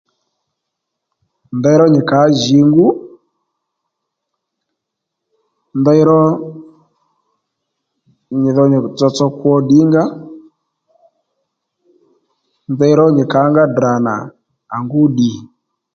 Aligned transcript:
Ndeyró 1.57 1.85
nyì 1.93 2.01
kàó 2.09 2.27
jǐ 2.41 2.59
ngú 2.69 2.87
ndeyró 5.79 6.17
nyì 8.39 8.49
dho 8.55 8.63
nyì 8.71 8.79
tsotso 8.97 9.25
kwo 9.39 9.51
ddǐngǎ 9.63 10.03
ndeyró 12.73 13.05
nyì 13.15 13.23
kàónga 13.31 13.63
Ddrà 13.69 13.93
nà 14.05 14.15
à 14.75 14.77
ngú 14.83 15.01
ddì 15.09 15.31